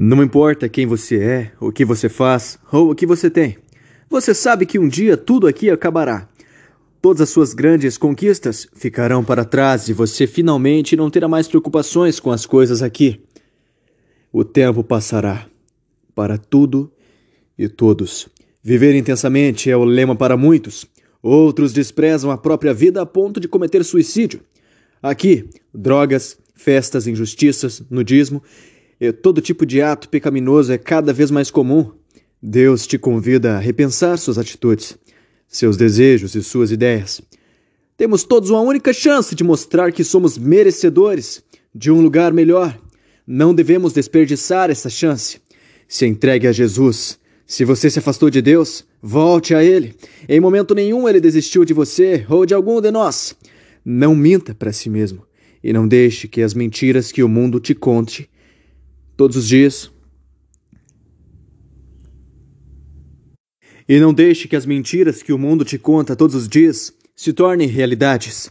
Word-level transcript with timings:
Não 0.00 0.22
importa 0.22 0.68
quem 0.68 0.86
você 0.86 1.20
é, 1.20 1.52
o 1.58 1.72
que 1.72 1.84
você 1.84 2.08
faz 2.08 2.56
ou 2.70 2.92
o 2.92 2.94
que 2.94 3.04
você 3.04 3.28
tem. 3.28 3.58
Você 4.08 4.32
sabe 4.32 4.64
que 4.64 4.78
um 4.78 4.86
dia 4.86 5.16
tudo 5.16 5.48
aqui 5.48 5.68
acabará. 5.68 6.28
Todas 7.02 7.22
as 7.22 7.30
suas 7.30 7.52
grandes 7.52 7.98
conquistas 7.98 8.68
ficarão 8.76 9.24
para 9.24 9.44
trás 9.44 9.88
e 9.88 9.92
você 9.92 10.24
finalmente 10.28 10.94
não 10.94 11.10
terá 11.10 11.26
mais 11.26 11.48
preocupações 11.48 12.20
com 12.20 12.30
as 12.30 12.46
coisas 12.46 12.80
aqui. 12.80 13.20
O 14.32 14.44
tempo 14.44 14.84
passará 14.84 15.48
para 16.14 16.38
tudo 16.38 16.92
e 17.58 17.68
todos. 17.68 18.28
Viver 18.62 18.94
intensamente 18.94 19.68
é 19.68 19.76
o 19.76 19.82
lema 19.82 20.14
para 20.14 20.36
muitos. 20.36 20.86
Outros 21.20 21.72
desprezam 21.72 22.30
a 22.30 22.38
própria 22.38 22.72
vida 22.72 23.02
a 23.02 23.06
ponto 23.06 23.40
de 23.40 23.48
cometer 23.48 23.82
suicídio. 23.84 24.42
Aqui, 25.02 25.50
drogas, 25.74 26.38
festas, 26.54 27.08
injustiças, 27.08 27.82
nudismo 27.90 28.40
e 29.00 29.12
todo 29.12 29.40
tipo 29.40 29.64
de 29.64 29.80
ato 29.80 30.08
pecaminoso 30.08 30.72
é 30.72 30.78
cada 30.78 31.12
vez 31.12 31.30
mais 31.30 31.50
comum. 31.50 31.92
Deus 32.42 32.86
te 32.86 32.98
convida 32.98 33.56
a 33.56 33.60
repensar 33.60 34.18
suas 34.18 34.38
atitudes, 34.38 34.96
seus 35.46 35.76
desejos 35.76 36.34
e 36.34 36.42
suas 36.42 36.70
ideias. 36.70 37.20
Temos 37.96 38.22
todos 38.22 38.50
uma 38.50 38.60
única 38.60 38.92
chance 38.92 39.34
de 39.34 39.42
mostrar 39.42 39.92
que 39.92 40.04
somos 40.04 40.38
merecedores 40.38 41.42
de 41.74 41.90
um 41.90 42.00
lugar 42.00 42.32
melhor. 42.32 42.78
Não 43.26 43.54
devemos 43.54 43.92
desperdiçar 43.92 44.70
essa 44.70 44.88
chance. 44.88 45.40
Se 45.86 46.06
entregue 46.06 46.46
a 46.46 46.52
Jesus. 46.52 47.18
Se 47.46 47.64
você 47.64 47.90
se 47.90 47.98
afastou 47.98 48.30
de 48.30 48.42
Deus, 48.42 48.84
volte 49.02 49.54
a 49.54 49.64
Ele. 49.64 49.94
Em 50.28 50.38
momento 50.38 50.74
nenhum 50.74 51.08
ele 51.08 51.20
desistiu 51.20 51.64
de 51.64 51.72
você 51.72 52.24
ou 52.28 52.44
de 52.44 52.54
algum 52.54 52.80
de 52.80 52.90
nós. 52.90 53.34
Não 53.84 54.14
minta 54.14 54.54
para 54.54 54.72
si 54.72 54.90
mesmo 54.90 55.26
e 55.62 55.72
não 55.72 55.88
deixe 55.88 56.28
que 56.28 56.42
as 56.42 56.54
mentiras 56.54 57.10
que 57.10 57.22
o 57.22 57.28
mundo 57.28 57.58
te 57.58 57.74
conte 57.74 58.28
todos 59.18 59.36
os 59.36 59.48
dias. 59.48 59.90
E 63.88 63.98
não 63.98 64.14
deixe 64.14 64.46
que 64.46 64.54
as 64.54 64.64
mentiras 64.64 65.24
que 65.24 65.32
o 65.32 65.38
mundo 65.38 65.64
te 65.64 65.76
conta 65.76 66.14
todos 66.14 66.36
os 66.36 66.48
dias 66.48 66.94
se 67.16 67.32
tornem 67.32 67.66
realidades. 67.66 68.48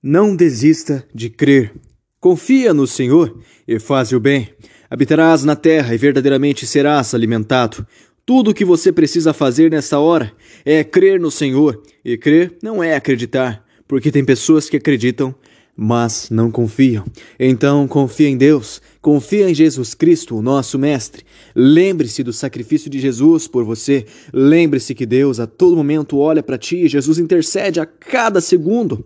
Não 0.00 0.36
desista 0.36 1.04
de 1.12 1.28
crer. 1.28 1.74
Confia 2.20 2.72
no 2.72 2.86
Senhor 2.86 3.40
e 3.66 3.80
faz 3.80 4.12
o 4.12 4.20
bem. 4.20 4.54
Habitarás 4.88 5.42
na 5.42 5.56
terra 5.56 5.92
e 5.92 5.98
verdadeiramente 5.98 6.64
serás 6.64 7.12
alimentado. 7.12 7.84
Tudo 8.24 8.52
o 8.52 8.54
que 8.54 8.64
você 8.64 8.92
precisa 8.92 9.32
fazer 9.32 9.68
nessa 9.68 9.98
hora 9.98 10.32
é 10.64 10.84
crer 10.84 11.18
no 11.18 11.30
Senhor. 11.30 11.82
E 12.04 12.16
crer 12.16 12.56
não 12.62 12.80
é 12.80 12.94
acreditar, 12.94 13.64
porque 13.88 14.12
tem 14.12 14.24
pessoas 14.24 14.70
que 14.70 14.76
acreditam, 14.76 15.34
mas 15.80 16.28
não 16.28 16.50
confiam. 16.50 17.04
Então 17.38 17.86
confia 17.86 18.28
em 18.28 18.36
Deus, 18.36 18.82
confia 19.00 19.48
em 19.48 19.54
Jesus 19.54 19.94
Cristo, 19.94 20.36
o 20.36 20.42
nosso 20.42 20.76
Mestre. 20.76 21.24
Lembre-se 21.54 22.24
do 22.24 22.32
sacrifício 22.32 22.90
de 22.90 22.98
Jesus 22.98 23.46
por 23.46 23.62
você. 23.62 24.04
Lembre-se 24.32 24.92
que 24.92 25.06
Deus 25.06 25.38
a 25.38 25.46
todo 25.46 25.76
momento 25.76 26.18
olha 26.18 26.42
para 26.42 26.58
ti 26.58 26.78
e 26.78 26.88
Jesus 26.88 27.18
intercede 27.18 27.78
a 27.78 27.86
cada 27.86 28.40
segundo. 28.40 29.04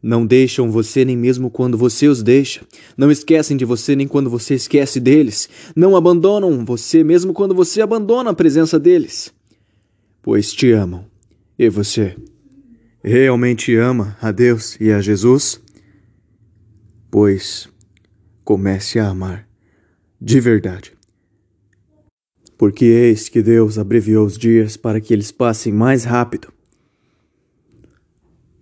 Não 0.00 0.24
deixam 0.24 0.70
você 0.70 1.04
nem 1.04 1.16
mesmo 1.16 1.50
quando 1.50 1.76
você 1.76 2.06
os 2.06 2.22
deixa. 2.22 2.60
Não 2.96 3.10
esquecem 3.10 3.56
de 3.56 3.64
você 3.64 3.96
nem 3.96 4.06
quando 4.06 4.30
você 4.30 4.54
esquece 4.54 5.00
deles. 5.00 5.48
Não 5.74 5.96
abandonam 5.96 6.64
você 6.64 7.02
mesmo 7.02 7.32
quando 7.32 7.52
você 7.52 7.82
abandona 7.82 8.30
a 8.30 8.34
presença 8.34 8.78
deles. 8.78 9.32
Pois 10.22 10.52
te 10.52 10.70
amam. 10.70 11.04
E 11.58 11.68
você 11.68 12.14
realmente 13.02 13.74
ama 13.74 14.16
a 14.22 14.30
Deus 14.30 14.76
e 14.80 14.92
a 14.92 15.00
Jesus? 15.00 15.60
Pois 17.12 17.68
comece 18.42 18.98
a 18.98 19.10
amar 19.10 19.46
de 20.18 20.40
verdade. 20.40 20.94
Porque 22.56 22.86
eis 22.86 23.28
que 23.28 23.42
Deus 23.42 23.76
abreviou 23.76 24.24
os 24.24 24.38
dias 24.38 24.78
para 24.78 24.98
que 24.98 25.12
eles 25.12 25.30
passem 25.30 25.74
mais 25.74 26.04
rápido. 26.04 26.50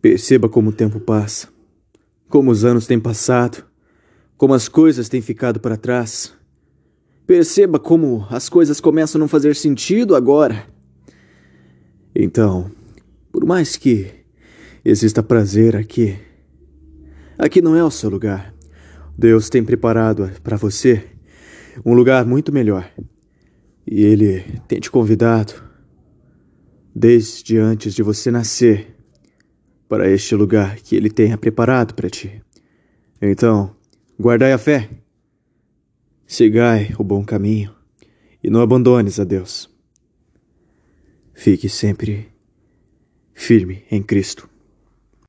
Perceba 0.03 0.49
como 0.49 0.71
o 0.71 0.73
tempo 0.73 0.99
passa, 0.99 1.49
como 2.29 2.51
os 2.51 2.65
anos 2.65 2.89
têm 2.89 2.99
passado, 2.99 3.65
como 4.37 4.53
as 4.53 4.67
coisas 4.67 5.09
têm 5.09 5.23
ficado 5.23 5.61
para 5.61 5.77
trás. 5.77 6.35
Perceba 7.29 7.79
como 7.79 8.27
as 8.31 8.49
coisas 8.49 8.81
começam 8.81 9.21
a 9.21 9.21
não 9.21 9.29
fazer 9.29 9.55
sentido 9.55 10.17
agora. 10.17 10.67
Então, 12.13 12.69
por 13.31 13.45
mais 13.45 13.77
que 13.77 14.11
exista 14.85 15.23
prazer 15.23 15.77
aqui, 15.77 16.19
aqui 17.41 17.63
não 17.63 17.75
é 17.75 17.83
o 17.83 17.91
seu 17.91 18.11
lugar. 18.11 18.55
Deus 19.17 19.49
tem 19.49 19.65
preparado 19.65 20.31
para 20.43 20.57
você 20.57 21.05
um 21.85 21.95
lugar 21.95 22.25
muito 22.25 22.53
melhor. 22.53 22.91
E 23.87 24.03
Ele 24.05 24.43
tem 24.69 24.79
te 24.79 24.91
convidado 24.91 25.55
desde 26.95 27.59
antes 27.59 27.95
de 27.95 28.03
você 28.03 28.31
nascer 28.31 28.97
para 29.89 30.09
este 30.11 30.35
lugar 30.35 30.77
que 30.77 30.95
Ele 30.95 31.11
tenha 31.11 31.37
preparado 31.39 31.95
para 31.95 32.11
ti. 32.11 32.43
Então, 33.21 33.75
guardai 34.19 34.53
a 34.53 34.59
fé, 34.59 34.91
sigai 36.27 36.95
o 36.99 37.05
bom 37.05 37.25
caminho 37.25 37.75
e 38.43 38.51
não 38.51 38.61
abandones 38.61 39.19
a 39.19 39.25
Deus. 39.25 39.69
Fique 41.35 41.69
sempre 41.69 42.29
firme 43.33 43.85
em 43.91 44.03
Cristo. 44.03 44.50